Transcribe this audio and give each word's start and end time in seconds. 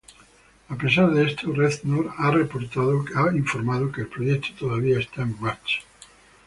A 0.69 0.75
pesar 0.77 1.11
de 1.11 1.25
esto, 1.27 1.53
Reznor 1.53 2.11
a 2.17 2.31
reportado 2.31 3.05
que 3.05 3.13
el 4.01 4.07
proyecto 4.09 4.49
todavía 4.57 4.97
está 4.97 5.21
en 5.21 5.39
marcha. 5.39 5.79